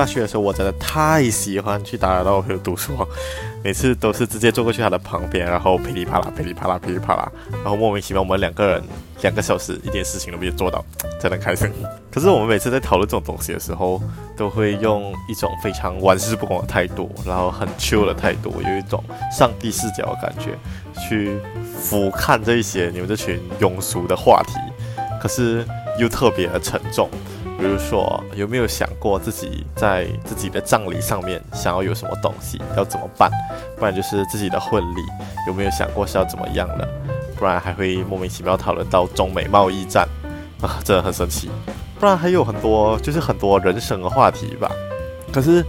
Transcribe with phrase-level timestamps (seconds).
[0.00, 3.06] 大学的时候，我真的太喜欢去打扰到我朋友读书，
[3.62, 8.82] 每次都是直接坐过去他的旁边，然后噼里啪啦、噼里啪啦、噼里啪啦，然后莫名其妙，我们两个人
[9.20, 10.82] 两个小时一点事情都没有做到，
[11.20, 11.70] 真的开心。
[12.10, 14.00] 可是我们每次在讨论这种东西的时候，
[14.38, 20.56] 都会用一种非常玩世不恭的态度，然后很 chill 的态度，有一种上帝视角的感觉，
[20.98, 21.36] 去
[21.78, 24.54] 俯瞰这一些你们这群庸俗的话题，
[25.20, 25.62] 可是
[25.98, 27.06] 又特别的沉重。
[27.60, 33.30] 比如说，有没有想过自己在自己的葬礼上面想要有什么东西，要怎么办？
[33.76, 35.02] 不然就是自己的婚礼，
[35.46, 36.88] 有没有想过是要怎么样的？
[37.36, 40.08] 不然还会莫名其妙讨论到中美贸易战
[40.62, 41.50] 啊，真的很神奇。
[41.98, 44.72] 不然还有很多，就是很多人生的话题吧。
[45.30, 45.62] 可是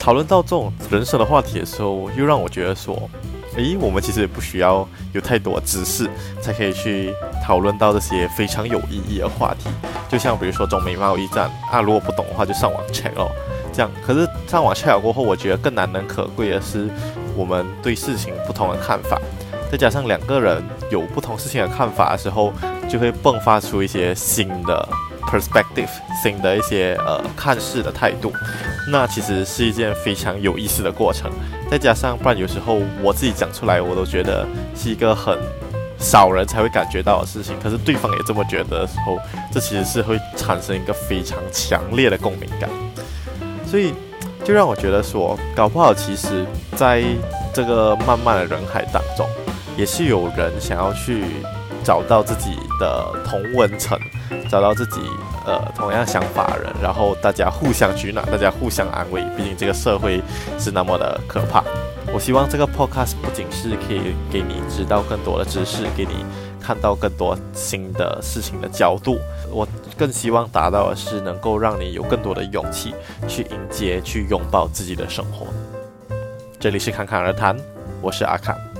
[0.00, 3.08] 讨论到这种人生的话题的时候，又让我觉得说。
[3.56, 6.08] 诶，我们其实也不需要有太多知识，
[6.40, 7.12] 才可以去
[7.44, 9.70] 讨论到这些非常有意义的话题。
[10.08, 13.30] 就像比如说中美贸易战啊，如果不懂的话，就上网 check 哦。
[13.72, 16.88] 这样，可是上网 check 过后，我觉得更难能可贵的是，
[17.34, 19.20] 我们对事情不同的看法，
[19.70, 22.52] 再加上两个人有不同事情的看法的时候，
[22.88, 24.88] 就会迸发出一些新的
[25.26, 25.88] perspective，
[26.22, 28.32] 新的一些呃看事的态度。
[28.90, 31.30] 那其实是一件非常有意思的过程，
[31.70, 35.36] 再加上，不然有时候我自己讲出来，我都觉得是一个很
[35.98, 37.56] 少人才会感觉到的事情。
[37.60, 39.18] 可是对方也这么觉得的时候，
[39.52, 42.70] 这其实是会产生一个非常强烈的共鸣感。
[43.66, 43.92] 所以，
[44.44, 47.02] 就让我觉得说，搞不好其实在
[47.52, 49.26] 这个漫漫的人海当中，
[49.76, 51.24] 也是有人想要去
[51.84, 53.98] 找到自己的同温层，
[54.50, 55.00] 找到自己。
[55.46, 59.22] 呃，同样想法的人，然后大家互相取暖，大家互相安慰。
[59.36, 60.20] 毕竟这个社会
[60.58, 61.62] 是那么的可怕。
[62.12, 66.26] 我希望这个 podcast 不仅是可以给你知道更多的知识，给你
[66.60, 69.20] 看到更多新的事情的角度。
[69.48, 69.64] 我
[69.96, 72.92] 更希望达到的是能够让你有更多的勇气
[73.28, 75.46] 去迎接、去拥抱自己的生活。
[76.58, 77.56] 这里是侃侃而谈，
[78.02, 78.75] 我是阿侃。